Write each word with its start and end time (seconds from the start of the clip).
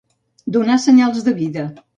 Donar 0.55 0.79
senyals 0.87 1.23
de 1.29 1.37
vida. 1.45 1.71